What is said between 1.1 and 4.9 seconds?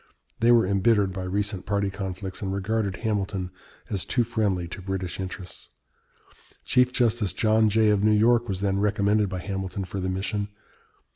by recent party conflicts, and regarded Hamilton as too friendly to